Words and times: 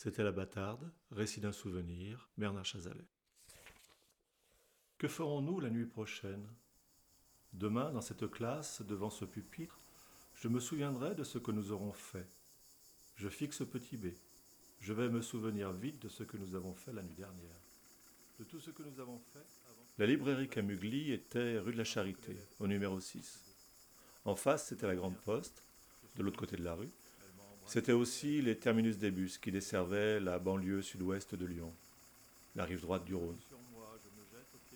C'était 0.00 0.22
La 0.22 0.30
Bâtarde, 0.30 0.88
récit 1.10 1.40
d'un 1.40 1.50
souvenir, 1.50 2.28
Bernard 2.38 2.64
Chazalet. 2.64 3.04
Que 4.96 5.08
ferons-nous 5.08 5.58
la 5.58 5.70
nuit 5.70 5.86
prochaine? 5.86 6.46
Demain, 7.52 7.90
dans 7.90 8.00
cette 8.00 8.30
classe, 8.30 8.80
devant 8.82 9.10
ce 9.10 9.24
pupitre, 9.24 9.80
je 10.36 10.46
me 10.46 10.60
souviendrai 10.60 11.16
de 11.16 11.24
ce 11.24 11.38
que 11.38 11.50
nous 11.50 11.72
aurons 11.72 11.92
fait. 11.92 12.28
Je 13.16 13.28
fixe 13.28 13.64
petit 13.66 13.96
B. 13.96 14.12
Je 14.78 14.92
vais 14.92 15.08
me 15.08 15.20
souvenir 15.20 15.72
vite 15.72 16.00
de 16.00 16.08
ce 16.08 16.22
que 16.22 16.36
nous 16.36 16.54
avons 16.54 16.74
fait 16.74 16.92
la 16.92 17.02
nuit 17.02 17.16
dernière. 17.16 17.58
De 18.38 18.44
tout 18.44 18.60
ce 18.60 18.70
que 18.70 18.84
nous 18.84 19.00
avons 19.00 19.18
fait. 19.32 19.44
La 19.98 20.06
librairie 20.06 20.48
Camugli 20.48 21.10
était 21.10 21.58
rue 21.58 21.72
de 21.72 21.78
la 21.78 21.82
Charité, 21.82 22.36
au 22.60 22.68
numéro 22.68 23.00
6. 23.00 23.40
En 24.26 24.36
face, 24.36 24.68
c'était 24.68 24.86
la 24.86 24.94
Grande 24.94 25.16
Poste, 25.16 25.60
de 26.14 26.22
l'autre 26.22 26.38
côté 26.38 26.56
de 26.56 26.62
la 26.62 26.74
rue. 26.74 26.92
C'était 27.68 27.92
aussi 27.92 28.40
les 28.40 28.56
terminus 28.56 28.96
des 28.96 29.10
bus 29.10 29.36
qui 29.36 29.52
desservaient 29.52 30.20
la 30.20 30.38
banlieue 30.38 30.80
sud-ouest 30.80 31.34
de 31.34 31.44
Lyon, 31.44 31.70
la 32.56 32.64
rive 32.64 32.80
droite 32.80 33.04
du 33.04 33.14
Rhône. 33.14 33.36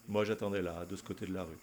Moi, 0.09 0.27
j'attendais 0.27 0.61
là, 0.61 0.85
de 0.85 0.95
ce 0.95 1.03
côté 1.03 1.25
de 1.25 1.33
la 1.33 1.45
rue. 1.45 1.57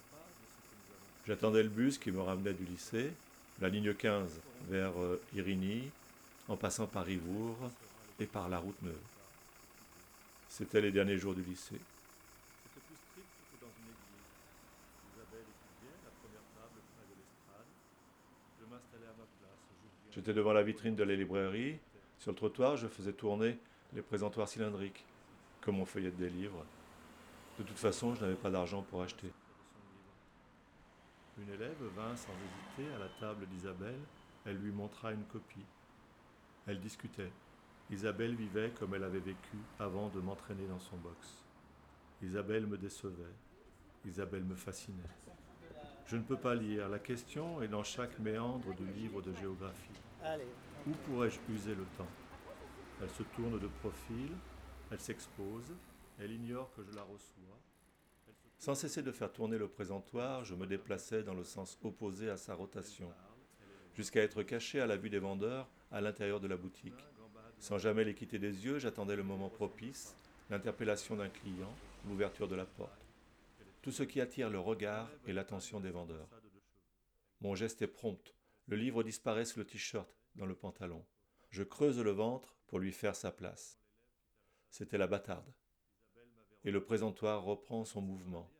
J'attendais 1.28 1.62
le 1.62 1.68
bus 1.68 1.98
qui 1.98 2.10
me 2.10 2.20
ramenait 2.20 2.52
du 2.52 2.64
lycée, 2.64 3.12
la 3.60 3.68
ligne 3.68 3.94
15 3.94 4.28
vers 4.68 5.00
euh, 5.00 5.22
Irigny, 5.32 5.84
en 6.48 6.56
passant 6.56 6.88
par 6.88 7.04
Rivour 7.04 7.56
et 8.18 8.26
par 8.26 8.48
la 8.48 8.58
route 8.58 8.82
neuve. 8.82 8.96
C'était 10.48 10.80
les 10.80 10.90
derniers 10.90 11.16
jours 11.18 11.36
du 11.36 11.42
lycée. 11.42 11.78
J'étais 20.12 20.34
devant 20.34 20.52
la 20.52 20.62
vitrine 20.62 20.96
de 20.96 21.04
la 21.04 21.14
librairie. 21.14 21.78
Sur 22.18 22.32
le 22.32 22.36
trottoir, 22.36 22.76
je 22.76 22.88
faisais 22.88 23.12
tourner 23.12 23.58
les 23.94 24.02
présentoirs 24.02 24.48
cylindriques, 24.48 25.04
comme 25.60 25.80
on 25.80 25.84
feuillette 25.84 26.16
des 26.16 26.30
livres. 26.30 26.64
De 27.58 27.64
toute 27.64 27.78
façon, 27.78 28.14
je 28.14 28.22
n'avais 28.22 28.34
pas 28.34 28.50
d'argent 28.50 28.82
pour 28.82 29.02
acheter. 29.02 29.32
Une 31.38 31.48
élève 31.54 31.76
vint 31.96 32.16
sans 32.16 32.32
hésiter 32.32 32.92
à 32.94 32.98
la 32.98 33.08
table 33.20 33.46
d'Isabelle. 33.46 34.00
Elle 34.44 34.56
lui 34.56 34.72
montra 34.72 35.12
une 35.12 35.24
copie. 35.24 35.64
Elle 36.66 36.80
discutait. 36.80 37.30
Isabelle 37.90 38.34
vivait 38.34 38.72
comme 38.78 38.94
elle 38.94 39.04
avait 39.04 39.20
vécu 39.20 39.56
avant 39.78 40.08
de 40.08 40.20
m'entraîner 40.20 40.66
dans 40.66 40.78
son 40.78 40.96
box. 40.96 41.44
Isabelle 42.22 42.66
me 42.66 42.76
décevait. 42.76 43.34
Isabelle 44.04 44.44
me 44.44 44.54
fascinait. 44.54 45.02
Je 46.10 46.16
ne 46.16 46.22
peux 46.22 46.36
pas 46.36 46.56
lire. 46.56 46.88
La 46.88 46.98
question 46.98 47.62
est 47.62 47.68
dans 47.68 47.84
chaque 47.84 48.18
méandre 48.18 48.74
du 48.74 48.84
livre 49.00 49.22
de 49.22 49.32
géographie. 49.32 50.00
Où 50.84 50.90
pourrais-je 51.06 51.38
user 51.48 51.76
le 51.76 51.84
temps? 51.96 52.10
Elle 53.00 53.10
se 53.10 53.22
tourne 53.22 53.60
de 53.60 53.68
profil, 53.78 54.32
elle 54.90 54.98
s'expose, 54.98 55.72
elle 56.18 56.32
ignore 56.32 56.72
que 56.74 56.82
je 56.82 56.96
la 56.96 57.02
reçois. 57.02 57.60
Sans 58.58 58.74
cesser 58.74 59.02
de 59.02 59.12
faire 59.12 59.32
tourner 59.32 59.56
le 59.56 59.68
présentoir, 59.68 60.44
je 60.44 60.56
me 60.56 60.66
déplaçais 60.66 61.22
dans 61.22 61.34
le 61.34 61.44
sens 61.44 61.78
opposé 61.84 62.28
à 62.28 62.36
sa 62.36 62.56
rotation, 62.56 63.12
jusqu'à 63.94 64.22
être 64.22 64.42
caché 64.42 64.80
à 64.80 64.88
la 64.88 64.96
vue 64.96 65.10
des 65.10 65.20
vendeurs 65.20 65.68
à 65.92 66.00
l'intérieur 66.00 66.40
de 66.40 66.48
la 66.48 66.56
boutique. 66.56 67.06
Sans 67.60 67.78
jamais 67.78 68.02
les 68.02 68.14
quitter 68.14 68.40
des 68.40 68.64
yeux, 68.64 68.80
j'attendais 68.80 69.14
le 69.14 69.22
moment 69.22 69.48
propice, 69.48 70.16
l'interpellation 70.50 71.14
d'un 71.14 71.28
client, 71.28 71.72
l'ouverture 72.08 72.48
de 72.48 72.56
la 72.56 72.66
porte. 72.66 73.09
Tout 73.82 73.92
ce 73.92 74.02
qui 74.02 74.20
attire 74.20 74.50
le 74.50 74.60
regard 74.60 75.10
et 75.26 75.32
l'attention 75.32 75.80
des 75.80 75.90
vendeurs. 75.90 76.28
Mon 77.40 77.54
geste 77.54 77.82
est 77.82 77.86
prompt. 77.86 78.34
Le 78.66 78.76
livre 78.76 79.02
disparaît 79.02 79.44
sous 79.44 79.58
le 79.58 79.66
t-shirt, 79.66 80.08
dans 80.34 80.46
le 80.46 80.54
pantalon. 80.54 81.04
Je 81.50 81.62
creuse 81.62 81.98
le 81.98 82.10
ventre 82.10 82.56
pour 82.66 82.78
lui 82.78 82.92
faire 82.92 83.16
sa 83.16 83.32
place. 83.32 83.80
C'était 84.68 84.98
la 84.98 85.06
bâtarde 85.06 85.52
et 86.64 86.70
le 86.70 86.84
présentoir 86.84 87.42
reprend 87.42 87.84
son 87.84 88.00
mouvement. 88.00 88.50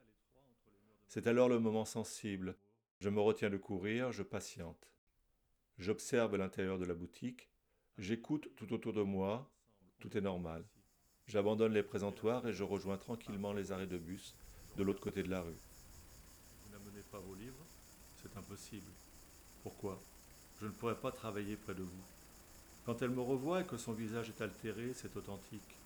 C'est 1.07 1.27
alors 1.27 1.49
le 1.49 1.59
moment 1.59 1.85
sensible. 1.85 2.57
Je 2.99 3.09
me 3.09 3.21
retiens 3.21 3.51
de 3.51 3.57
courir, 3.57 4.13
je 4.13 4.23
patiente. 4.23 4.91
J'observe 5.79 6.37
l'intérieur 6.37 6.79
de 6.79 6.85
la 6.85 6.95
boutique, 6.95 7.49
j'écoute 7.99 8.51
tout 8.57 8.73
autour 8.73 8.93
de 8.93 9.03
moi, 9.03 9.51
tout 9.99 10.17
est 10.17 10.21
normal. 10.21 10.65
J'abandonne 11.27 11.73
les 11.73 11.83
présentoirs 11.83 12.47
et 12.47 12.53
je 12.53 12.65
rejoins 12.65 12.99
tranquillement 12.99 13.53
les 13.53 13.73
arrêts 13.73 13.87
de 13.87 13.99
bus 13.99 14.37
de 14.77 14.83
l'autre 14.83 15.01
côté 15.01 15.23
de 15.23 15.31
la 15.31 15.43
rue. 15.43 15.59
Vous 16.65 16.73
n'amenez 16.73 17.03
pas 17.11 17.19
vos 17.19 17.35
livres 17.35 17.65
C'est 18.23 18.37
impossible. 18.37 18.91
Pourquoi? 19.63 20.01
Je 20.61 20.67
ne 20.67 20.71
pourrais 20.73 20.99
pas 20.99 21.11
travailler 21.11 21.57
près 21.57 21.75
de 21.75 21.83
vous. 21.83 22.05
Quand 22.87 23.03
elle 23.03 23.11
me 23.11 23.21
revoit 23.21 23.61
et 23.61 23.67
que 23.67 23.77
son 23.77 23.93
visage 23.93 24.29
est 24.29 24.41
altéré, 24.41 24.93
c'est 24.95 25.17
authentique. 25.17 25.77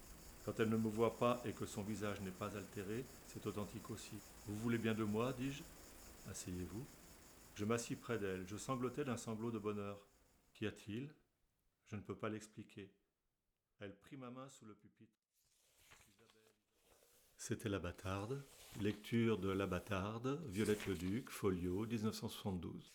Quand 0.45 0.59
elle 0.61 0.69
ne 0.69 0.77
me 0.77 0.89
voit 0.89 1.17
pas 1.17 1.41
et 1.45 1.53
que 1.53 1.67
son 1.67 1.83
visage 1.83 2.21
n'est 2.21 2.31
pas 2.31 2.57
altéré, 2.57 3.05
c'est 3.27 3.47
authentique 3.47 3.91
aussi. 3.91 4.17
Vous 4.47 4.57
voulez 4.59 4.79
bien 4.79 4.95
de 4.95 5.05
moi, 5.05 5.33
dis-je? 5.33 5.63
Asseyez-vous. 6.31 6.85
Je 7.55 7.65
m'assis 7.65 7.97
près 7.97 8.19
d'elle, 8.19 8.47
je 8.47 8.57
sanglotais 8.57 9.05
d'un 9.05 9.17
sanglot 9.17 9.51
de 9.51 9.59
bonheur. 9.59 9.99
Qu'y 10.55 10.67
a-t-il? 10.67 11.09
Je 11.87 11.97
ne 11.97 12.01
peux 12.01 12.15
pas 12.15 12.29
l'expliquer. 12.29 12.89
Elle 13.81 13.95
prit 13.95 14.17
ma 14.17 14.31
main 14.31 14.49
sous 14.51 14.65
le 14.67 14.75
pupitre. 14.75 15.19
C'était 17.47 17.69
La 17.69 17.79
Bâtarde, 17.79 18.43
lecture 18.81 19.37
de 19.37 19.51
La 19.51 19.67
Bâtarde, 19.67 20.43
Violette 20.49 20.87
Leduc, 20.87 21.29
folio 21.29 21.85
1972. 21.85 22.95